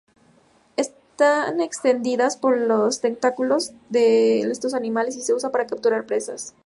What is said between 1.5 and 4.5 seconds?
extendidas por los tentáculos de